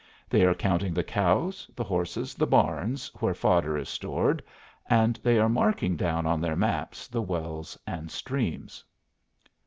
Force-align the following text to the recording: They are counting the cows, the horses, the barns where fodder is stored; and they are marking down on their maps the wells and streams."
They 0.31 0.43
are 0.47 0.55
counting 0.55 0.95
the 0.95 1.03
cows, 1.03 1.69
the 1.75 1.83
horses, 1.83 2.33
the 2.33 2.47
barns 2.47 3.11
where 3.19 3.35
fodder 3.35 3.77
is 3.77 3.87
stored; 3.87 4.41
and 4.89 5.17
they 5.17 5.37
are 5.37 5.47
marking 5.47 5.95
down 5.95 6.25
on 6.25 6.41
their 6.41 6.55
maps 6.55 7.07
the 7.07 7.21
wells 7.21 7.77
and 7.85 8.09
streams." 8.09 8.83